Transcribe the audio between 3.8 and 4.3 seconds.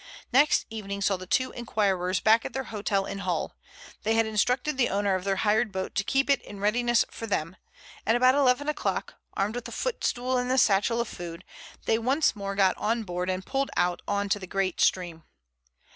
They had